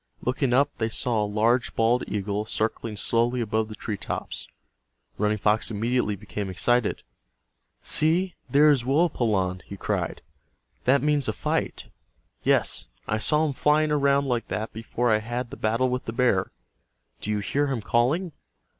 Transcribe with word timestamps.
Looking 0.23 0.51
up 0.51 0.75
they 0.79 0.89
saw 0.89 1.23
a 1.23 1.25
large 1.27 1.75
bald 1.75 2.03
eagle 2.07 2.43
circling 2.45 2.97
slowly 2.97 3.39
above 3.39 3.69
the 3.69 3.75
tree 3.75 3.97
tops. 3.97 4.47
Running 5.19 5.37
Fox 5.37 5.69
immediately 5.69 6.15
became 6.15 6.49
excited. 6.49 7.03
"See, 7.83 8.33
there 8.49 8.71
is 8.71 8.83
Woapalanne!" 8.83 9.61
he 9.67 9.77
cried. 9.77 10.23
"That 10.85 11.03
means 11.03 11.27
a 11.27 11.33
fight. 11.33 11.89
Yes, 12.43 12.87
I 13.07 13.19
saw 13.19 13.45
him 13.45 13.53
flying 13.53 13.91
around 13.91 14.25
like 14.25 14.47
that 14.47 14.73
before 14.73 15.11
I 15.11 15.19
had 15.19 15.51
the 15.51 15.55
battle 15.55 15.87
with 15.89 16.05
the 16.05 16.13
bear. 16.13 16.49
Do 17.19 17.29
you 17.29 17.37
hear 17.37 17.67
him 17.67 17.83
calling? 17.83 18.31